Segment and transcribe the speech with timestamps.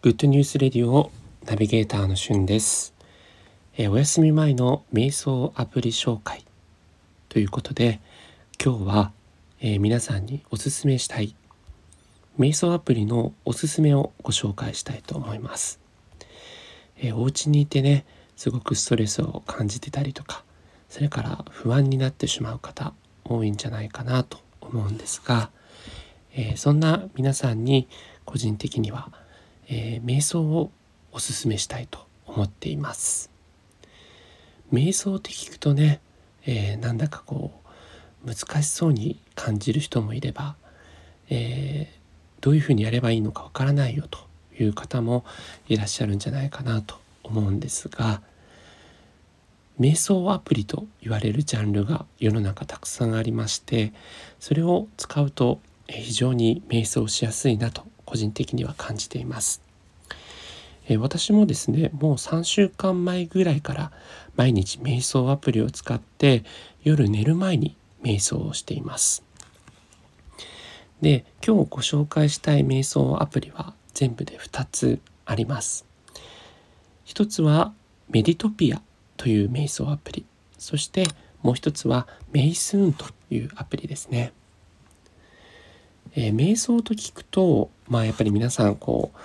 [0.00, 1.10] グッドニュースレディオ
[1.44, 2.94] ナビゲーターのしゅんです、
[3.76, 6.44] えー、お休み前の瞑想アプリ紹介
[7.28, 7.98] ということで
[8.64, 9.12] 今日は、
[9.60, 11.34] えー、皆さんにおすすめしたい
[12.38, 15.80] 瞑想アプリのおすすめをご紹介したいと思います、
[16.98, 18.06] えー、お家にいてね
[18.36, 20.44] すごくストレスを感じてたりとか
[20.88, 22.92] それから不安になってしまう方
[23.24, 25.50] 多いんじゃないかなと思うんですが、
[26.36, 27.88] え、そんな皆さんに
[28.24, 29.10] 個人的には、
[29.68, 30.70] えー、瞑想を
[31.12, 33.30] おすすめしたいと思っています。
[34.72, 36.00] 瞑想って聞くとね、
[36.46, 37.52] えー、なんだかこ
[38.24, 40.56] う難しそうに感じる人もいれば、
[41.30, 44.18] えー、どういうふうにやればいいのかわからないよと
[44.58, 45.24] いう方も
[45.68, 48.20] いらっしゃるんじゃないかなと思うんですが
[49.78, 53.92] 瞑想アプリと言われるジャンルが世の中たくさんありまして
[54.40, 59.67] それを使うと非常に瞑想しやすいなと個人的には感じています。
[60.88, 63.92] え私もですねもう3週間前ぐらいから
[64.36, 66.44] 毎日瞑想アプリを使って
[66.82, 69.22] 夜寝る前に瞑想をしています。
[71.02, 75.84] で今日ご紹介したい瞑想アプリは全部で2つあります。
[77.04, 77.72] 一つは
[78.08, 78.80] メディトピア
[79.16, 80.24] という瞑想アプリ
[80.56, 81.04] そして
[81.42, 84.32] もう一つはメイスーンというアプリですね。
[86.14, 89.18] えー、瞑想と聞くとまあやっぱり皆さんこう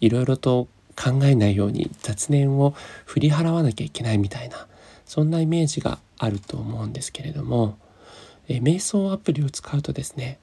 [0.00, 0.68] いろいろと
[1.00, 2.74] 考えないように雑念を
[3.06, 4.66] 振り払わなきゃいけないみたいな
[5.06, 7.78] そんなイメージがあると思うんですけれども、
[8.48, 10.38] え、瞑想アプリを使うとですね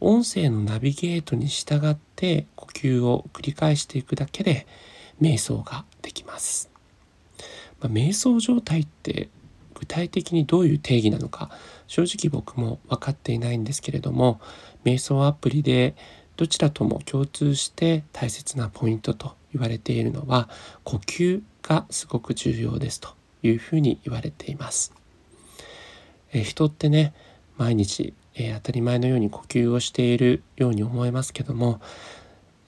[0.00, 4.66] 音声のナビゲートに従って呼吸を繰り返していくだけで
[5.20, 6.70] 瞑想ができます。
[7.80, 9.28] まあ、瞑想状態って
[9.74, 11.50] 具体的にどういう定義なのか
[11.86, 14.40] 正直僕も分かっていないんですけれども
[14.84, 15.94] 瞑想アプリで
[16.40, 20.48] どちらとも共通して大切なポイントと言われているのは
[20.84, 23.10] 呼吸がすごく重要ですと
[23.42, 24.94] いうふうに言われています。
[26.32, 27.12] え人ってね
[27.58, 31.82] 毎日、え、当たり前のように呼吸をしているように思えますけども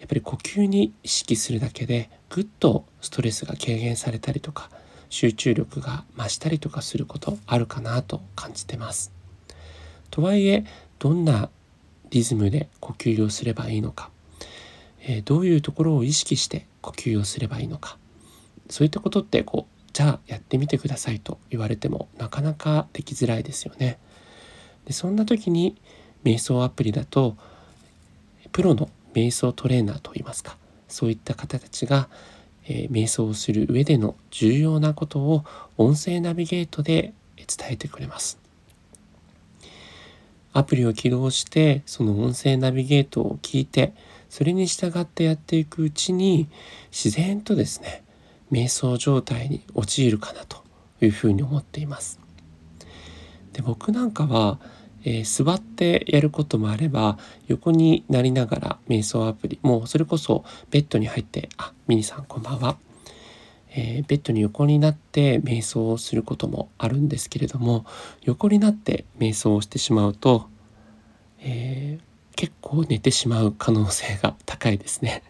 [0.00, 4.68] やっぱり呼吸に意識するだけでぐっとストレスが軽減されたりとか
[5.08, 9.12] 集中力が増したりとかすることあるかなと感じてます。
[10.10, 10.66] とはいえ
[10.98, 11.48] どんな
[12.12, 14.10] リズムで呼吸をすればいいのか、
[15.00, 17.98] えー、どういうところを意識して呼吸をすればいいのか
[18.70, 23.98] そういったことってこうじゃあやってみてくださいと言われてもなかなかできづらいですよね。
[24.86, 25.76] でそんな時に
[26.24, 27.36] 瞑想アプリだと
[28.52, 30.56] プロの瞑想トレーナーといいますか
[30.88, 32.08] そういった方たちが
[32.64, 35.44] えー、瞑想をする上での重要なことを
[35.76, 38.41] 音声ナビゲートで伝えてくれます。
[40.52, 43.94] アプリを起動してその音声ナビゲートを聞いて
[44.28, 46.48] それに従ってやっていくうちに
[46.90, 48.04] 自然とですね
[48.50, 50.62] 瞑想状態に陥るかなと
[51.00, 52.20] いうふうに思っています。
[53.52, 54.58] で僕なんかは
[55.04, 62.76] えー、座ってやることもあれば横になりながら瞑想アプリもうそれこそベッドに入ってあミニさんこんばんは、
[63.74, 67.84] えー、ベッドに横になって瞑想をすることもあるんですけれども
[68.22, 70.48] 横になって瞑想をしてしまうと、
[71.40, 75.22] えー、結構寝てしまう可能性が高いですね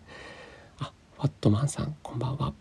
[0.78, 2.52] あファットマンさんこんばんは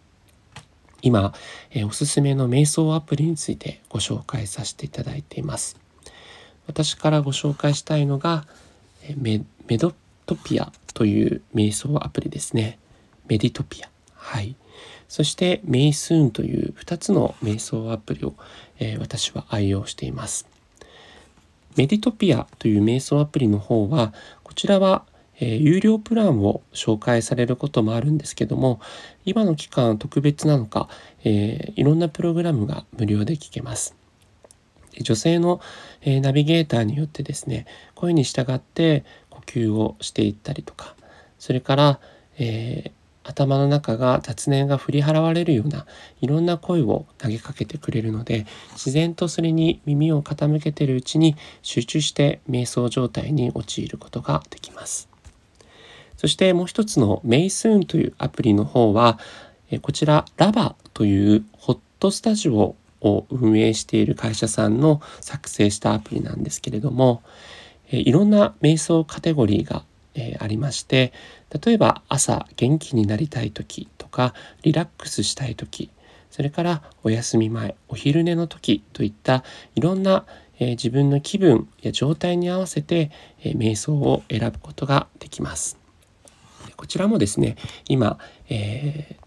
[1.02, 1.34] 今、
[1.72, 5.78] えー、おすすめの瞑想アプリについてご紹介させていただいています
[6.68, 8.46] 私からご紹介したいのが
[9.18, 9.94] メメド
[10.26, 12.80] トピアという瞑想アプリですね。
[13.28, 13.90] メディトピア。
[14.14, 14.56] はい。
[15.08, 18.34] そしてメイスーンという2つの瞑想アプリを、
[18.80, 20.48] えー、私は愛用しています。
[21.76, 25.06] メディトピアという瞑想アプリの方はこちらは、
[25.40, 28.82] え、有料プランを紹介されることもあるんですけども
[29.26, 30.90] 今の期間特別なのか、
[31.24, 33.96] えー、いろんなプログラムが無料で聞けます。
[35.00, 35.62] 女性の、
[36.02, 37.66] えナビゲーターによってですね
[37.96, 40.96] 声に従って呼吸をしていったりとか
[41.40, 42.00] それから、
[42.38, 42.92] え、
[43.24, 45.86] 頭の中が雑念が振り払われるような
[46.22, 55.10] いろんな声を投げかけてくれるので自然とそれに耳を傾けてるうちに集中して瞑想状態に陥ることができます。
[56.18, 59.18] そしてもう一つのメイスーンというアプリの方は
[59.82, 67.24] こちらラバというホットスタジオを運営している会社さんの作成したアプリなんですけれども、
[67.92, 71.14] えいろんな瞑想カテゴリーが、えありまして
[71.64, 74.34] 例えば朝元気になりたい時とか
[74.64, 75.92] リラックスしたい時
[76.32, 79.44] それからお休み前お昼寝の時といった
[79.76, 80.26] いろんな、
[80.60, 83.12] え自分の気分や状態に合わせて、
[83.44, 85.78] え瞑想を選ぶことができます。
[86.78, 87.58] こちらもですね
[87.88, 88.18] 今、
[88.50, 89.21] えー、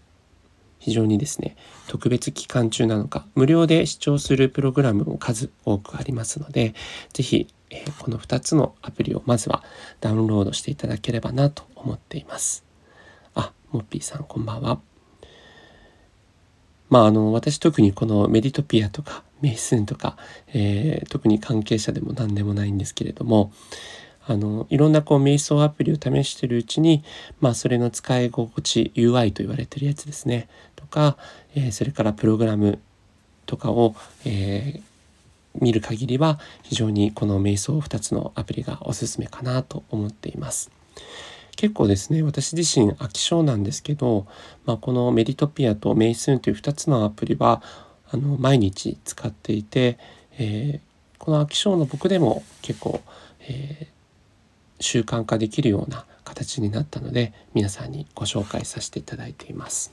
[0.85, 1.55] 非常にですね
[1.87, 6.75] 特別期間中なのか無料で視聴するプログラムも数多くありますので
[7.11, 9.63] 是非、えー、この2つのアプリをまずは
[9.99, 12.63] ダウンロードしていただければなと思っています。
[13.33, 14.79] あモッピーさんこんばんは。
[16.89, 20.17] まああの私特にこのメディトピアとかメイスンとか、
[20.53, 23.51] えー、特に関係者でも何でもないんですけれども
[24.27, 27.03] あのいろんなこう瞑想アプリを試してるうちに、
[27.41, 31.17] まあ、それの使い心地 UI と言われてるやつですねとか、
[31.55, 32.79] えー、それからプログラム
[33.45, 33.95] とかを、
[34.25, 34.81] えー、
[35.61, 40.71] 見る限りは非常にこの瞑想2つのアプリがおすすめかなと思っています。
[41.55, 44.27] 結構ですね私自身飽き性なんですけど、
[44.65, 47.61] まあ、このメディトピアとメイスーンという2つのアプリは
[48.09, 49.97] あの毎日使っていて、
[50.37, 53.01] えー、この飽き性の僕でも結構、
[53.47, 53.94] えー、
[54.79, 59.91] 習慣化できるような形になったので皆さんにご紹介させていただいています。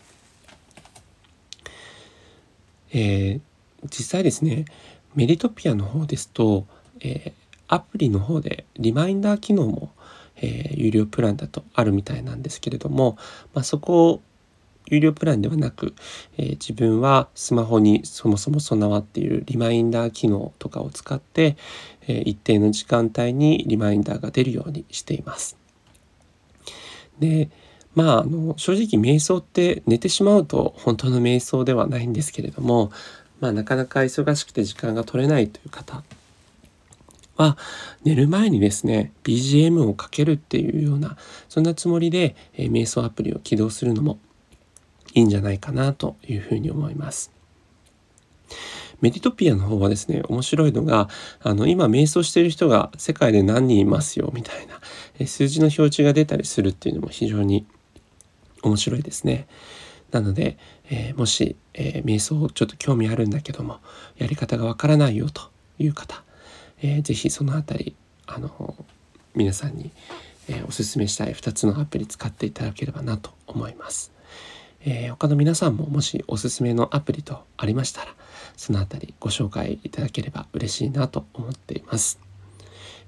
[2.95, 3.41] えー、
[3.85, 4.67] 実際ですね
[5.15, 6.67] メリトピアの方ですと、
[7.01, 7.33] えー、
[7.69, 9.91] アプリの方でリマインダー機能も、
[10.37, 13.17] えー、有料プランだとあるみたいなんですけれども、
[13.55, 14.23] まあ、そこを
[14.87, 15.95] 有料プランではなく、
[16.37, 21.57] えー、自分はスマホにそもそも備わっているリマインダー機能とかを使って、
[22.07, 25.57] えー、一定の時間帯にリマインダーが出るようにしています。
[27.19, 27.51] で
[27.95, 32.91] まああの正直瞑想って寝てしまうと本当の瞑想ではないんですけれども、
[33.41, 36.03] まあ、なかなか忙しくて時間が取れないという方
[37.37, 37.57] は
[38.05, 41.17] 寝る前にですね BGM をかけるっていうような
[41.49, 44.19] そんなつもりで、えー、瞑想アプリを起動するのも
[45.15, 47.33] いいんじゃないかなというふうに思います。
[49.01, 51.09] メディトピアの方はですね面白いのが
[51.41, 54.67] あの今瞑想している人が世界で何人いますよみたい
[55.19, 57.67] な数字の表示が出たりするっていうのも非常に
[58.63, 59.47] 面白いですね。
[60.13, 60.59] なので、
[60.91, 63.81] えー、もし、えー、瞑想ちょっと興味あるんだけども
[64.19, 66.23] やり方がわからないよという方、
[66.83, 68.77] えー、ぜひその辺りあの
[69.35, 69.91] 皆さんに、
[70.49, 74.13] えー、おすすめしたい2つのアプリ使っていただければなと思います。
[74.85, 78.15] えー、他の皆さんももしおすすめのアプリとありましたら
[78.57, 82.19] そのあたりご紹介いただければ嬉しいなと思っています、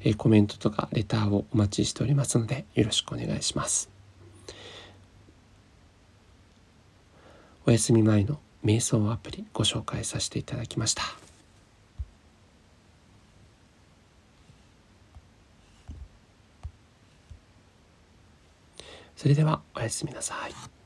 [0.00, 3.94] えー、コメントとかレターをお待ちしておりますのでよろしくお願いします。
[7.66, 11.02] お休み前の瞑想アプリご紹介させていただきました。
[19.16, 20.83] それではおやすみなさい。